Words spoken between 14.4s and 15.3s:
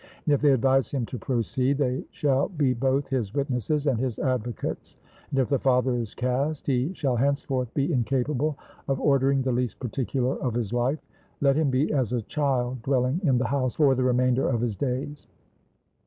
of his days.